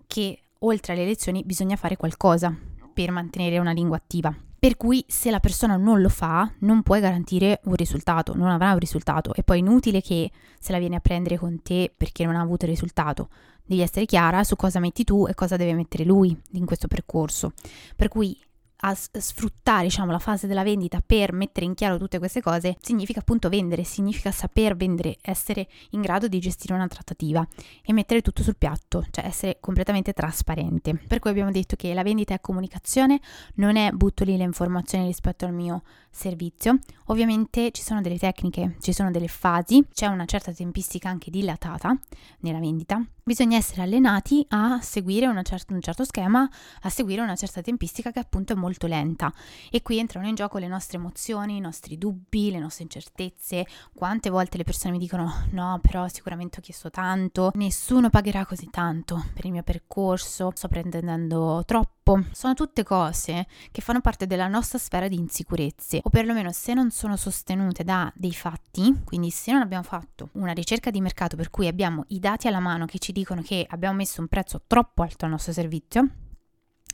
che 0.06 0.42
oltre 0.60 0.92
alle 0.92 1.04
lezioni 1.04 1.44
bisogna 1.44 1.76
fare 1.76 1.96
qualcosa 1.96 2.54
per 2.92 3.10
mantenere 3.10 3.58
una 3.58 3.72
lingua 3.72 3.96
attiva. 3.96 4.34
Per 4.60 4.76
cui 4.76 5.04
se 5.06 5.30
la 5.30 5.38
persona 5.38 5.76
non 5.76 6.00
lo 6.00 6.08
fa, 6.08 6.50
non 6.60 6.82
puoi 6.82 7.00
garantire 7.00 7.60
un 7.64 7.74
risultato, 7.74 8.34
non 8.34 8.48
avrà 8.48 8.72
un 8.72 8.78
risultato. 8.78 9.32
E 9.34 9.44
poi 9.44 9.58
è 9.58 9.60
inutile 9.60 10.00
che 10.00 10.30
se 10.58 10.72
la 10.72 10.78
vieni 10.78 10.96
a 10.96 11.00
prendere 11.00 11.38
con 11.38 11.62
te 11.62 11.92
perché 11.96 12.24
non 12.24 12.34
ha 12.34 12.40
avuto 12.40 12.64
il 12.64 12.72
risultato. 12.72 13.28
Devi 13.64 13.82
essere 13.82 14.06
chiara 14.06 14.42
su 14.42 14.56
cosa 14.56 14.80
metti 14.80 15.04
tu 15.04 15.26
e 15.28 15.34
cosa 15.34 15.56
deve 15.56 15.74
mettere 15.74 16.04
lui 16.04 16.36
in 16.52 16.64
questo 16.64 16.88
percorso. 16.88 17.52
Per 17.94 18.08
cui 18.08 18.36
a 18.80 18.94
sfruttare 18.94 19.84
diciamo, 19.84 20.12
la 20.12 20.18
fase 20.18 20.46
della 20.46 20.62
vendita 20.62 21.02
per 21.04 21.32
mettere 21.32 21.66
in 21.66 21.74
chiaro 21.74 21.98
tutte 21.98 22.18
queste 22.18 22.40
cose 22.40 22.76
significa 22.80 23.20
appunto 23.20 23.48
vendere, 23.48 23.84
significa 23.84 24.30
saper 24.30 24.76
vendere, 24.76 25.16
essere 25.20 25.68
in 25.90 26.00
grado 26.00 26.28
di 26.28 26.38
gestire 26.38 26.74
una 26.74 26.86
trattativa 26.86 27.46
e 27.82 27.92
mettere 27.92 28.22
tutto 28.22 28.42
sul 28.42 28.56
piatto, 28.56 29.04
cioè 29.10 29.26
essere 29.26 29.58
completamente 29.60 30.12
trasparente. 30.12 30.94
Per 30.94 31.18
cui 31.18 31.30
abbiamo 31.30 31.50
detto 31.50 31.76
che 31.76 31.92
la 31.94 32.02
vendita 32.02 32.34
è 32.34 32.40
comunicazione, 32.40 33.20
non 33.54 33.76
è 33.76 33.90
butto 33.90 34.24
lì 34.24 34.36
le 34.36 34.44
informazioni 34.44 35.06
rispetto 35.06 35.44
al 35.44 35.52
mio 35.52 35.82
servizio. 36.10 36.78
Ovviamente 37.06 37.70
ci 37.72 37.82
sono 37.82 38.00
delle 38.00 38.18
tecniche, 38.18 38.76
ci 38.80 38.92
sono 38.92 39.10
delle 39.10 39.28
fasi, 39.28 39.84
c'è 39.92 40.06
una 40.06 40.24
certa 40.24 40.52
tempistica 40.52 41.08
anche 41.08 41.30
dilatata 41.30 41.96
nella 42.40 42.58
vendita. 42.58 43.02
Bisogna 43.28 43.58
essere 43.58 43.82
allenati 43.82 44.42
a 44.48 44.80
seguire 44.80 45.30
cer- 45.42 45.70
un 45.70 45.82
certo 45.82 46.02
schema, 46.02 46.48
a 46.80 46.88
seguire 46.88 47.20
una 47.20 47.36
certa 47.36 47.60
tempistica 47.60 48.10
che 48.10 48.20
appunto 48.20 48.54
è 48.54 48.56
molto 48.56 48.86
lenta. 48.86 49.30
E 49.70 49.82
qui 49.82 49.98
entrano 49.98 50.26
in 50.26 50.34
gioco 50.34 50.56
le 50.56 50.66
nostre 50.66 50.96
emozioni, 50.96 51.56
i 51.56 51.60
nostri 51.60 51.98
dubbi, 51.98 52.50
le 52.50 52.58
nostre 52.58 52.84
incertezze. 52.84 53.66
Quante 53.92 54.30
volte 54.30 54.56
le 54.56 54.64
persone 54.64 54.94
mi 54.94 54.98
dicono 54.98 55.44
no, 55.50 55.78
però 55.82 56.08
sicuramente 56.08 56.60
ho 56.60 56.62
chiesto 56.62 56.88
tanto, 56.88 57.50
nessuno 57.56 58.08
pagherà 58.08 58.46
così 58.46 58.70
tanto 58.70 59.22
per 59.34 59.44
il 59.44 59.52
mio 59.52 59.62
percorso, 59.62 60.50
sto 60.54 60.68
prendendo 60.68 61.62
troppo 61.66 61.97
Sono 62.32 62.54
tutte 62.54 62.84
cose 62.84 63.46
che 63.70 63.82
fanno 63.82 64.00
parte 64.00 64.26
della 64.26 64.48
nostra 64.48 64.78
sfera 64.78 65.08
di 65.08 65.16
insicurezze 65.16 66.00
o 66.02 66.08
perlomeno 66.08 66.52
se 66.52 66.72
non 66.72 66.90
sono 66.90 67.16
sostenute 67.16 67.84
da 67.84 68.10
dei 68.14 68.32
fatti, 68.32 69.02
quindi 69.04 69.28
se 69.28 69.52
non 69.52 69.60
abbiamo 69.60 69.82
fatto 69.82 70.30
una 70.32 70.52
ricerca 70.52 70.90
di 70.90 71.02
mercato 71.02 71.36
per 71.36 71.50
cui 71.50 71.66
abbiamo 71.66 72.04
i 72.08 72.18
dati 72.18 72.48
alla 72.48 72.60
mano 72.60 72.86
che 72.86 72.98
ci 72.98 73.12
dicono 73.12 73.42
che 73.42 73.66
abbiamo 73.68 73.96
messo 73.96 74.22
un 74.22 74.28
prezzo 74.28 74.62
troppo 74.66 75.02
alto 75.02 75.26
al 75.26 75.32
nostro 75.32 75.52
servizio, 75.52 76.08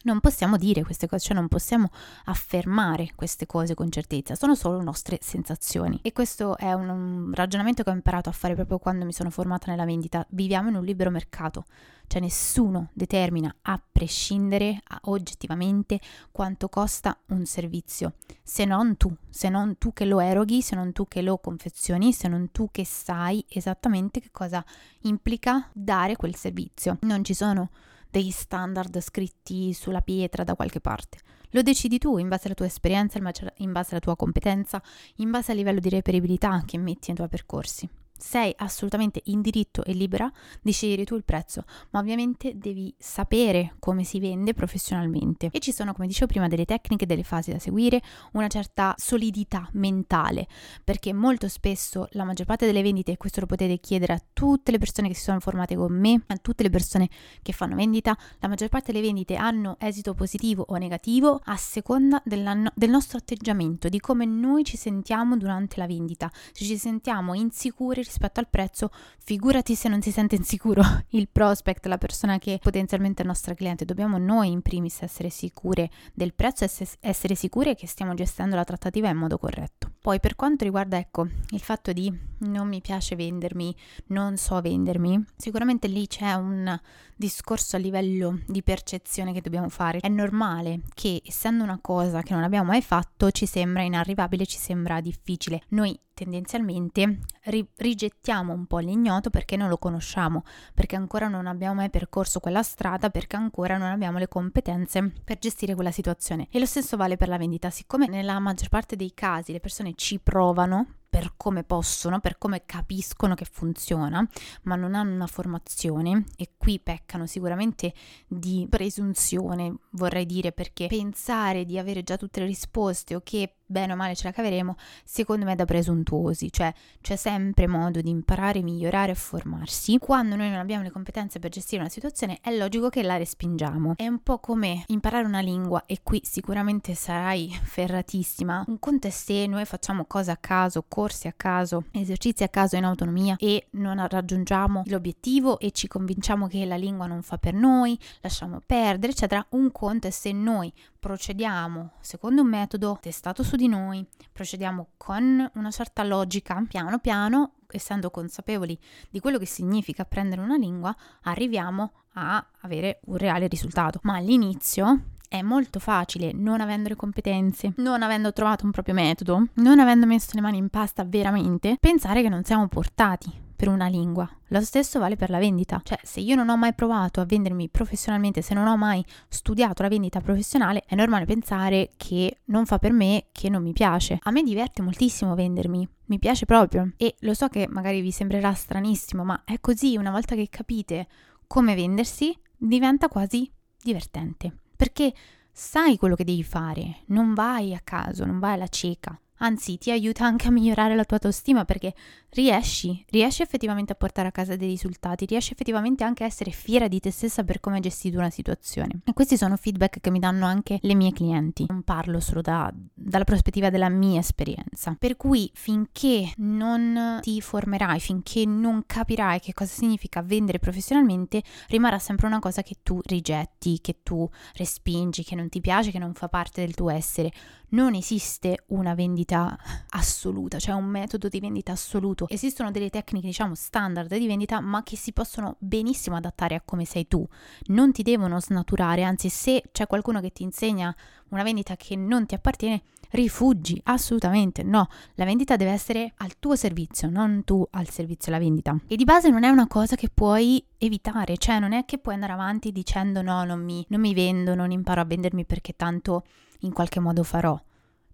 non 0.04 0.20
possiamo 0.20 0.56
dire 0.56 0.82
queste 0.82 1.06
cose, 1.06 1.24
cioè 1.26 1.36
non 1.36 1.48
possiamo 1.48 1.90
affermare 2.26 3.10
queste 3.14 3.46
cose 3.46 3.74
con 3.74 3.90
certezza, 3.90 4.34
sono 4.34 4.54
solo 4.54 4.82
nostre 4.82 5.18
sensazioni. 5.20 5.98
E 6.02 6.12
questo 6.12 6.56
è 6.56 6.72
un, 6.72 6.88
un 6.88 7.30
ragionamento 7.34 7.82
che 7.82 7.90
ho 7.90 7.94
imparato 7.94 8.28
a 8.28 8.32
fare 8.32 8.54
proprio 8.54 8.78
quando 8.78 9.04
mi 9.04 9.12
sono 9.12 9.30
formata 9.30 9.70
nella 9.70 9.84
vendita. 9.84 10.24
Viviamo 10.30 10.68
in 10.68 10.76
un 10.76 10.84
libero 10.84 11.10
mercato, 11.10 11.64
cioè 12.06 12.20
nessuno 12.20 12.90
determina 12.92 13.54
a 13.62 13.80
prescindere 13.92 14.80
a, 14.88 15.00
oggettivamente 15.04 16.00
quanto 16.30 16.68
costa 16.68 17.16
un 17.28 17.46
servizio, 17.46 18.14
se 18.42 18.64
non 18.64 18.96
tu, 18.96 19.14
se 19.30 19.48
non 19.48 19.78
tu 19.78 19.92
che 19.92 20.04
lo 20.04 20.20
eroghi, 20.20 20.60
se 20.62 20.76
non 20.76 20.92
tu 20.92 21.08
che 21.08 21.22
lo 21.22 21.38
confezioni, 21.38 22.12
se 22.12 22.28
non 22.28 22.50
tu 22.52 22.68
che 22.70 22.84
sai 22.84 23.44
esattamente 23.48 24.20
che 24.20 24.30
cosa 24.30 24.64
implica 25.02 25.68
dare 25.72 26.16
quel 26.16 26.34
servizio. 26.34 26.98
Non 27.02 27.24
ci 27.24 27.34
sono 27.34 27.70
dei 28.14 28.30
standard 28.30 29.00
scritti 29.00 29.72
sulla 29.72 30.00
pietra 30.00 30.44
da 30.44 30.54
qualche 30.54 30.80
parte. 30.80 31.18
Lo 31.50 31.62
decidi 31.62 31.98
tu 31.98 32.16
in 32.18 32.28
base 32.28 32.46
alla 32.46 32.54
tua 32.54 32.66
esperienza, 32.66 33.18
in 33.18 33.72
base 33.72 33.90
alla 33.90 33.98
tua 33.98 34.14
competenza, 34.14 34.80
in 35.16 35.32
base 35.32 35.50
al 35.50 35.56
livello 35.56 35.80
di 35.80 35.88
reperibilità 35.88 36.62
che 36.64 36.78
metti 36.78 37.06
nei 37.08 37.16
tuoi 37.16 37.28
percorsi 37.28 37.88
sei 38.16 38.54
assolutamente 38.58 39.20
in 39.24 39.40
diritto 39.40 39.84
e 39.84 39.92
libera 39.92 40.30
di 40.62 40.72
scegliere 40.72 41.04
tu 41.04 41.16
il 41.16 41.24
prezzo, 41.24 41.64
ma 41.90 42.00
ovviamente 42.00 42.56
devi 42.56 42.94
sapere 42.96 43.76
come 43.78 44.04
si 44.04 44.20
vende 44.20 44.54
professionalmente. 44.54 45.48
E 45.52 45.58
ci 45.58 45.72
sono, 45.72 45.92
come 45.92 46.06
dicevo 46.06 46.26
prima, 46.26 46.48
delle 46.48 46.64
tecniche, 46.64 47.06
delle 47.06 47.24
fasi 47.24 47.50
da 47.50 47.58
seguire, 47.58 48.00
una 48.32 48.48
certa 48.48 48.94
solidità 48.96 49.68
mentale, 49.72 50.46
perché 50.84 51.12
molto 51.12 51.48
spesso 51.48 52.08
la 52.12 52.24
maggior 52.24 52.46
parte 52.46 52.66
delle 52.66 52.82
vendite, 52.82 53.12
e 53.12 53.16
questo 53.16 53.40
lo 53.40 53.46
potete 53.46 53.78
chiedere 53.78 54.12
a 54.12 54.22
tutte 54.32 54.70
le 54.70 54.78
persone 54.78 55.08
che 55.08 55.14
si 55.14 55.22
sono 55.22 55.40
formate 55.40 55.74
con 55.74 55.92
me, 55.92 56.22
a 56.28 56.36
tutte 56.36 56.62
le 56.62 56.70
persone 56.70 57.08
che 57.42 57.52
fanno 57.52 57.74
vendita, 57.74 58.16
la 58.38 58.48
maggior 58.48 58.68
parte 58.68 58.92
delle 58.92 59.04
vendite 59.04 59.34
hanno 59.34 59.76
esito 59.80 60.14
positivo 60.14 60.64
o 60.68 60.76
negativo 60.76 61.40
a 61.44 61.56
seconda 61.56 62.22
del 62.24 62.70
nostro 62.88 63.18
atteggiamento, 63.18 63.88
di 63.88 63.98
come 63.98 64.24
noi 64.24 64.64
ci 64.64 64.76
sentiamo 64.76 65.36
durante 65.36 65.78
la 65.78 65.86
vendita. 65.86 66.30
Se 66.52 66.64
ci 66.64 66.78
sentiamo 66.78 67.34
insicuri 67.34 68.02
rispetto 68.04 68.40
al 68.40 68.48
prezzo, 68.48 68.90
figurati 69.18 69.74
se 69.74 69.88
non 69.88 70.02
si 70.02 70.12
sente 70.12 70.36
insicuro 70.36 70.82
il 71.10 71.28
prospect, 71.30 71.86
la 71.86 71.98
persona 71.98 72.38
che 72.38 72.58
potenzialmente 72.62 73.22
è 73.22 73.26
nostra 73.26 73.54
cliente. 73.54 73.84
Dobbiamo 73.84 74.18
noi 74.18 74.50
in 74.50 74.62
primis 74.62 75.02
essere 75.02 75.30
sicure 75.30 75.90
del 76.12 76.34
prezzo 76.34 76.64
e 76.64 76.88
essere 77.00 77.34
sicure 77.34 77.74
che 77.74 77.86
stiamo 77.86 78.14
gestendo 78.14 78.56
la 78.56 78.64
trattativa 78.64 79.08
in 79.08 79.16
modo 79.16 79.38
corretto. 79.38 79.92
Poi 80.00 80.20
per 80.20 80.36
quanto 80.36 80.64
riguarda 80.64 80.98
ecco 80.98 81.26
il 81.50 81.60
fatto 81.60 81.92
di 81.94 82.12
non 82.40 82.68
mi 82.68 82.82
piace 82.82 83.16
vendermi, 83.16 83.74
non 84.08 84.36
so 84.36 84.60
vendermi, 84.60 85.24
sicuramente 85.34 85.88
lì 85.88 86.06
c'è 86.06 86.34
un 86.34 86.78
discorso 87.16 87.76
a 87.76 87.78
livello 87.78 88.40
di 88.46 88.62
percezione 88.62 89.32
che 89.32 89.40
dobbiamo 89.40 89.70
fare. 89.70 90.00
È 90.00 90.08
normale 90.08 90.80
che 90.94 91.22
essendo 91.24 91.62
una 91.62 91.78
cosa 91.80 92.22
che 92.22 92.34
non 92.34 92.42
abbiamo 92.42 92.66
mai 92.66 92.82
fatto 92.82 93.30
ci 93.30 93.46
sembra 93.46 93.82
inarrivabile, 93.82 94.44
ci 94.44 94.58
sembra 94.58 95.00
difficile. 95.00 95.62
Noi 95.68 95.98
tendenzialmente 96.14 97.18
ri- 97.44 97.68
rigettiamo 97.76 98.52
un 98.52 98.66
po' 98.66 98.78
l'ignoto 98.78 99.30
perché 99.30 99.56
non 99.56 99.68
lo 99.68 99.76
conosciamo, 99.76 100.44
perché 100.72 100.96
ancora 100.96 101.28
non 101.28 101.46
abbiamo 101.46 101.74
mai 101.74 101.90
percorso 101.90 102.40
quella 102.40 102.62
strada, 102.62 103.10
perché 103.10 103.36
ancora 103.36 103.76
non 103.76 103.90
abbiamo 103.90 104.18
le 104.18 104.28
competenze 104.28 105.12
per 105.22 105.38
gestire 105.38 105.74
quella 105.74 105.90
situazione. 105.90 106.46
E 106.50 106.58
lo 106.58 106.66
stesso 106.66 106.96
vale 106.96 107.16
per 107.16 107.28
la 107.28 107.36
vendita, 107.36 107.70
siccome 107.70 108.06
nella 108.06 108.38
maggior 108.38 108.68
parte 108.68 108.96
dei 108.96 109.12
casi 109.12 109.52
le 109.52 109.60
persone 109.60 109.94
ci 109.94 110.18
provano 110.20 110.86
per 111.14 111.34
come 111.36 111.62
possono, 111.62 112.18
per 112.18 112.38
come 112.38 112.64
capiscono 112.66 113.36
che 113.36 113.44
funziona, 113.44 114.28
ma 114.62 114.74
non 114.74 114.96
hanno 114.96 115.14
una 115.14 115.28
formazione 115.28 116.24
e 116.36 116.54
qui 116.56 116.80
peccano 116.80 117.28
sicuramente 117.28 117.94
di 118.26 118.66
presunzione, 118.68 119.76
vorrei 119.90 120.26
dire, 120.26 120.50
perché 120.50 120.88
pensare 120.88 121.64
di 121.66 121.78
avere 121.78 122.02
già 122.02 122.16
tutte 122.16 122.40
le 122.40 122.46
risposte 122.46 123.14
o 123.14 123.20
che 123.22 123.58
bene 123.66 123.92
o 123.92 123.96
male 123.96 124.14
ce 124.14 124.24
la 124.24 124.32
caveremo, 124.32 124.76
secondo 125.04 125.44
me 125.44 125.52
è 125.52 125.56
da 125.56 125.64
presuntuosi, 125.64 126.52
cioè 126.52 126.72
c'è 127.00 127.16
sempre 127.16 127.66
modo 127.66 128.00
di 128.00 128.10
imparare, 128.10 128.62
migliorare 128.62 129.12
e 129.12 129.16
formarsi. 129.16 129.98
Quando 129.98 130.36
noi 130.36 130.50
non 130.50 130.58
abbiamo 130.58 130.82
le 130.82 130.90
competenze 130.90 131.38
per 131.38 131.50
gestire 131.50 131.80
una 131.80 131.90
situazione, 131.90 132.38
è 132.40 132.54
logico 132.54 132.88
che 132.88 133.02
la 133.02 133.16
respingiamo. 133.16 133.94
È 133.96 134.06
un 134.06 134.22
po' 134.22 134.38
come 134.38 134.84
imparare 134.88 135.26
una 135.26 135.40
lingua 135.40 135.84
e 135.86 136.00
qui 136.02 136.20
sicuramente 136.24 136.94
sarai 136.94 137.50
ferratissima. 137.62 138.64
Un 138.68 138.78
conto 138.78 139.06
è 139.06 139.10
se 139.10 139.46
noi 139.46 139.64
facciamo 139.64 140.04
cose 140.04 140.30
a 140.30 140.36
caso, 140.36 140.84
corsi 141.04 141.28
a 141.28 141.34
caso, 141.36 141.84
esercizi 141.90 142.44
a 142.44 142.48
caso 142.48 142.76
in 142.76 142.84
autonomia 142.84 143.36
e 143.38 143.66
non 143.72 144.06
raggiungiamo 144.08 144.84
l'obiettivo 144.86 145.58
e 145.58 145.70
ci 145.70 145.86
convinciamo 145.86 146.46
che 146.46 146.64
la 146.64 146.76
lingua 146.76 147.04
non 147.04 147.20
fa 147.20 147.36
per 147.36 147.52
noi, 147.52 147.98
lasciamo 148.22 148.62
perdere, 148.64 149.12
eccetera. 149.12 149.44
Un 149.50 149.70
conto 149.70 150.06
è 150.06 150.10
se 150.10 150.32
noi 150.32 150.72
procediamo 150.98 151.92
secondo 152.00 152.40
un 152.40 152.48
metodo 152.48 152.96
testato 153.02 153.42
su 153.42 153.56
di 153.56 153.68
noi, 153.68 154.02
procediamo 154.32 154.92
con 154.96 155.50
una 155.52 155.70
certa 155.70 156.02
logica, 156.04 156.64
piano 156.66 156.98
piano, 157.00 157.56
essendo 157.68 158.08
consapevoli 158.08 158.78
di 159.10 159.20
quello 159.20 159.36
che 159.36 159.44
significa 159.44 160.02
apprendere 160.02 160.40
una 160.40 160.56
lingua, 160.56 160.96
arriviamo 161.24 161.92
a 162.14 162.42
avere 162.62 163.00
un 163.06 163.18
reale 163.18 163.46
risultato. 163.46 164.00
Ma 164.04 164.16
all'inizio 164.16 165.00
è 165.34 165.42
molto 165.42 165.80
facile, 165.80 166.32
non 166.32 166.60
avendo 166.60 166.88
le 166.88 166.96
competenze, 166.96 167.72
non 167.76 168.02
avendo 168.02 168.32
trovato 168.32 168.64
un 168.64 168.70
proprio 168.70 168.94
metodo, 168.94 169.48
non 169.54 169.80
avendo 169.80 170.06
messo 170.06 170.30
le 170.34 170.40
mani 170.40 170.58
in 170.58 170.68
pasta 170.68 171.04
veramente, 171.04 171.76
pensare 171.80 172.22
che 172.22 172.28
non 172.28 172.44
siamo 172.44 172.68
portati 172.68 173.42
per 173.56 173.68
una 173.68 173.88
lingua. 173.88 174.28
Lo 174.48 174.60
stesso 174.60 175.00
vale 175.00 175.16
per 175.16 175.30
la 175.30 175.38
vendita. 175.38 175.80
Cioè, 175.82 175.98
se 176.02 176.20
io 176.20 176.36
non 176.36 176.48
ho 176.50 176.56
mai 176.56 176.72
provato 176.74 177.20
a 177.20 177.24
vendermi 177.24 177.68
professionalmente, 177.68 178.42
se 178.42 178.54
non 178.54 178.68
ho 178.68 178.76
mai 178.76 179.04
studiato 179.28 179.82
la 179.82 179.88
vendita 179.88 180.20
professionale, 180.20 180.84
è 180.86 180.94
normale 180.94 181.24
pensare 181.24 181.90
che 181.96 182.42
non 182.46 182.64
fa 182.66 182.78
per 182.78 182.92
me, 182.92 183.26
che 183.32 183.48
non 183.48 183.62
mi 183.62 183.72
piace. 183.72 184.18
A 184.22 184.30
me 184.30 184.42
diverte 184.42 184.82
moltissimo 184.82 185.34
vendermi, 185.34 185.88
mi 186.06 186.18
piace 186.20 186.46
proprio. 186.46 186.92
E 186.96 187.16
lo 187.20 187.34
so 187.34 187.48
che 187.48 187.66
magari 187.68 188.00
vi 188.00 188.12
sembrerà 188.12 188.52
stranissimo, 188.52 189.24
ma 189.24 189.42
è 189.44 189.58
così, 189.60 189.96
una 189.96 190.12
volta 190.12 190.36
che 190.36 190.48
capite 190.48 191.08
come 191.46 191.74
vendersi, 191.74 192.36
diventa 192.56 193.08
quasi 193.08 193.50
divertente. 193.82 194.58
Perché 194.76 195.12
sai 195.52 195.96
quello 195.96 196.14
che 196.14 196.24
devi 196.24 196.42
fare, 196.42 197.02
non 197.06 197.34
vai 197.34 197.74
a 197.74 197.80
caso, 197.82 198.24
non 198.24 198.38
vai 198.38 198.54
alla 198.54 198.68
cieca 198.68 199.18
anzi 199.38 199.78
ti 199.78 199.90
aiuta 199.90 200.24
anche 200.24 200.48
a 200.48 200.50
migliorare 200.50 200.94
la 200.94 201.04
tua 201.04 201.16
autostima 201.16 201.64
perché 201.64 201.94
riesci, 202.30 203.04
riesci 203.10 203.42
effettivamente 203.42 203.92
a 203.92 203.96
portare 203.96 204.28
a 204.28 204.32
casa 204.32 204.56
dei 204.56 204.68
risultati, 204.68 205.26
riesci 205.26 205.52
effettivamente 205.52 206.04
anche 206.04 206.24
a 206.24 206.26
essere 206.26 206.50
fiera 206.50 206.88
di 206.88 207.00
te 207.00 207.10
stessa 207.10 207.44
per 207.44 207.60
come 207.60 207.76
hai 207.76 207.82
gestito 207.82 208.18
una 208.18 208.30
situazione. 208.30 209.00
E 209.04 209.12
questi 209.12 209.36
sono 209.36 209.56
feedback 209.56 210.00
che 210.00 210.10
mi 210.10 210.18
danno 210.18 210.46
anche 210.46 210.78
le 210.82 210.94
mie 210.94 211.12
clienti, 211.12 211.64
non 211.68 211.82
parlo 211.82 212.20
solo 212.20 212.40
da, 212.40 212.72
dalla 212.92 213.24
prospettiva 213.24 213.70
della 213.70 213.88
mia 213.88 214.20
esperienza. 214.20 214.96
Per 214.98 215.16
cui 215.16 215.50
finché 215.54 216.32
non 216.38 217.18
ti 217.20 217.40
formerai, 217.40 218.00
finché 218.00 218.44
non 218.44 218.82
capirai 218.86 219.40
che 219.40 219.52
cosa 219.52 219.72
significa 219.72 220.22
vendere 220.22 220.58
professionalmente, 220.58 221.42
rimarrà 221.68 221.98
sempre 221.98 222.26
una 222.26 222.38
cosa 222.38 222.62
che 222.62 222.76
tu 222.82 223.00
rigetti, 223.04 223.80
che 223.80 223.98
tu 224.02 224.28
respingi, 224.54 225.24
che 225.24 225.34
non 225.34 225.48
ti 225.48 225.60
piace, 225.60 225.90
che 225.90 225.98
non 225.98 226.14
fa 226.14 226.28
parte 226.28 226.62
del 226.62 226.74
tuo 226.74 226.90
essere. 226.90 227.32
Non 227.74 227.94
esiste 227.94 228.66
una 228.68 228.94
vendita 228.94 229.58
assoluta, 229.88 230.60
cioè 230.60 230.76
un 230.76 230.84
metodo 230.84 231.28
di 231.28 231.40
vendita 231.40 231.72
assoluto. 231.72 232.28
Esistono 232.28 232.70
delle 232.70 232.88
tecniche, 232.88 233.26
diciamo, 233.26 233.56
standard 233.56 234.16
di 234.16 234.28
vendita, 234.28 234.60
ma 234.60 234.84
che 234.84 234.96
si 234.96 235.12
possono 235.12 235.56
benissimo 235.58 236.14
adattare 236.14 236.54
a 236.54 236.62
come 236.64 236.84
sei 236.84 237.08
tu. 237.08 237.26
Non 237.66 237.90
ti 237.90 238.04
devono 238.04 238.38
snaturare, 238.38 239.02
anzi, 239.02 239.28
se 239.28 239.64
c'è 239.72 239.88
qualcuno 239.88 240.20
che 240.20 240.30
ti 240.30 240.44
insegna 240.44 240.94
una 241.30 241.42
vendita 241.42 241.74
che 241.74 241.96
non 241.96 242.26
ti 242.26 242.36
appartiene, 242.36 242.84
rifuggi, 243.10 243.80
assolutamente 243.86 244.62
no. 244.62 244.86
La 245.14 245.24
vendita 245.24 245.56
deve 245.56 245.72
essere 245.72 246.12
al 246.18 246.38
tuo 246.38 246.54
servizio, 246.54 247.10
non 247.10 247.42
tu 247.42 247.66
al 247.72 247.88
servizio 247.88 248.30
della 248.30 248.44
vendita. 248.44 248.78
E 248.86 248.94
di 248.94 249.02
base 249.02 249.30
non 249.30 249.42
è 249.42 249.48
una 249.48 249.66
cosa 249.66 249.96
che 249.96 250.10
puoi 250.14 250.64
evitare, 250.78 251.38
cioè 251.38 251.58
non 251.58 251.72
è 251.72 251.84
che 251.84 251.98
puoi 251.98 252.14
andare 252.14 252.34
avanti 252.34 252.70
dicendo 252.70 253.20
no, 253.20 253.42
non 253.42 253.64
mi, 253.64 253.84
non 253.88 254.00
mi 254.00 254.14
vendo, 254.14 254.54
non 254.54 254.70
imparo 254.70 255.00
a 255.00 255.04
vendermi 255.04 255.44
perché 255.44 255.74
tanto 255.74 256.22
in 256.64 256.72
qualche 256.72 257.00
modo 257.00 257.22
farò. 257.22 257.60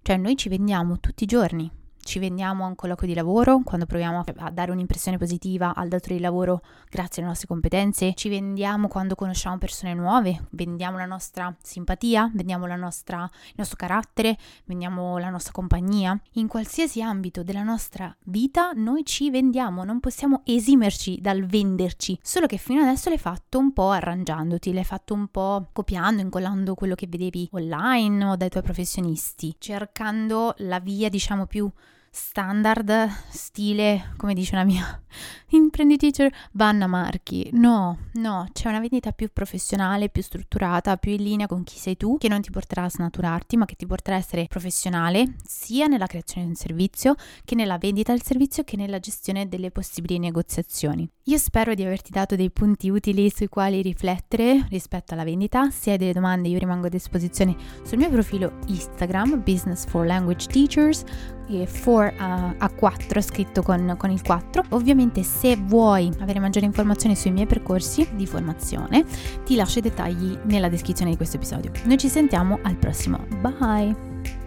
Cioè 0.02 0.16
noi 0.16 0.36
ci 0.36 0.48
vendiamo 0.48 0.98
tutti 0.98 1.24
i 1.24 1.26
giorni, 1.26 1.70
ci 2.02 2.18
vendiamo 2.18 2.64
a 2.64 2.68
un 2.68 2.74
colloquio 2.74 3.08
di 3.08 3.14
lavoro, 3.14 3.60
quando 3.64 3.86
proviamo 3.86 4.24
a 4.36 4.50
dare 4.50 4.70
un'impressione 4.70 5.18
positiva 5.18 5.74
al 5.74 5.88
datore 5.88 6.16
di 6.16 6.20
lavoro 6.20 6.62
grazie 6.88 7.22
alle 7.22 7.30
nostre 7.30 7.48
competenze, 7.48 8.14
ci 8.14 8.28
vendiamo 8.28 8.88
quando 8.88 9.14
conosciamo 9.14 9.58
persone 9.58 9.94
nuove, 9.94 10.46
vendiamo 10.50 10.96
la 10.96 11.06
nostra 11.06 11.54
simpatia, 11.62 12.30
vendiamo 12.34 12.66
nostra, 12.80 13.28
il 13.48 13.54
nostro 13.56 13.76
carattere, 13.76 14.36
vendiamo 14.64 15.18
la 15.18 15.30
nostra 15.30 15.52
compagnia. 15.52 16.18
In 16.32 16.48
qualsiasi 16.48 17.02
ambito 17.02 17.42
della 17.42 17.62
nostra 17.62 18.14
vita 18.24 18.72
noi 18.74 19.04
ci 19.04 19.30
vendiamo, 19.30 19.84
non 19.84 20.00
possiamo 20.00 20.42
esimerci 20.44 21.18
dal 21.20 21.44
venderci, 21.44 22.18
solo 22.22 22.46
che 22.46 22.56
fino 22.56 22.82
adesso 22.82 23.08
l'hai 23.08 23.18
fatto 23.18 23.58
un 23.58 23.72
po' 23.72 23.90
arrangiandoti, 23.90 24.72
l'hai 24.72 24.84
fatto 24.84 25.14
un 25.14 25.28
po' 25.28 25.68
copiando, 25.72 26.22
incollando 26.22 26.74
quello 26.74 26.94
che 26.94 27.06
vedevi 27.06 27.48
online 27.52 28.24
o 28.24 28.36
dai 28.36 28.48
tuoi 28.48 28.62
professionisti, 28.62 29.54
cercando 29.58 30.54
la 30.58 30.80
via 30.80 31.08
diciamo 31.08 31.46
più 31.46 31.70
standard, 32.12 33.08
stile, 33.28 34.12
come 34.16 34.34
dice 34.34 34.54
una 34.54 34.64
mia 34.64 35.00
imprenditrice, 35.50 36.32
Vanna 36.52 36.86
Marchi. 36.86 37.48
No, 37.52 37.98
no, 38.14 38.48
c'è 38.52 38.68
una 38.68 38.80
vendita 38.80 39.12
più 39.12 39.30
professionale, 39.32 40.08
più 40.08 40.22
strutturata, 40.22 40.96
più 40.96 41.12
in 41.12 41.22
linea 41.22 41.46
con 41.46 41.62
chi 41.62 41.78
sei 41.78 41.96
tu, 41.96 42.18
che 42.18 42.28
non 42.28 42.40
ti 42.40 42.50
porterà 42.50 42.84
a 42.84 42.90
snaturarti, 42.90 43.56
ma 43.56 43.64
che 43.64 43.76
ti 43.76 43.86
porterà 43.86 44.16
a 44.16 44.18
essere 44.18 44.46
professionale 44.48 45.34
sia 45.44 45.86
nella 45.86 46.06
creazione 46.06 46.46
di 46.46 46.52
un 46.52 46.56
servizio, 46.56 47.14
che 47.44 47.54
nella 47.54 47.78
vendita 47.78 48.12
del 48.12 48.22
servizio, 48.22 48.64
che 48.64 48.76
nella 48.76 48.98
gestione 48.98 49.48
delle 49.48 49.70
possibili 49.70 50.18
negoziazioni. 50.18 51.08
Io 51.24 51.38
spero 51.38 51.74
di 51.74 51.84
averti 51.84 52.10
dato 52.10 52.34
dei 52.34 52.50
punti 52.50 52.90
utili 52.90 53.30
sui 53.30 53.48
quali 53.48 53.82
riflettere 53.82 54.66
rispetto 54.68 55.14
alla 55.14 55.22
vendita. 55.22 55.70
Se 55.70 55.92
hai 55.92 55.98
delle 55.98 56.12
domande 56.12 56.48
io 56.48 56.58
rimango 56.58 56.86
a 56.86 56.90
disposizione 56.90 57.56
sul 57.84 57.98
mio 57.98 58.10
profilo 58.10 58.58
Instagram, 58.66 59.42
Business 59.44 59.86
for 59.86 60.04
Language 60.04 60.46
Teachers, 60.46 61.04
e 61.50 61.66
for 61.66 62.12
uh, 62.16 62.54
a 62.56 62.70
4 62.70 63.20
scritto 63.20 63.62
con, 63.62 63.94
con 63.98 64.10
il 64.10 64.22
4. 64.22 64.64
Ovviamente 64.70 65.22
se 65.22 65.56
vuoi 65.56 66.10
avere 66.20 66.40
maggiori 66.40 66.66
informazioni 66.66 67.16
sui 67.16 67.30
miei 67.30 67.46
percorsi 67.46 68.08
di 68.12 68.26
formazione 68.26 69.04
ti 69.44 69.56
lascio 69.56 69.80
i 69.80 69.82
dettagli 69.82 70.38
nella 70.44 70.68
descrizione 70.68 71.10
di 71.10 71.16
questo 71.16 71.36
episodio. 71.36 71.72
Noi 71.84 71.98
ci 71.98 72.08
sentiamo 72.08 72.58
al 72.62 72.76
prossimo. 72.76 73.26
Bye! 73.40 74.39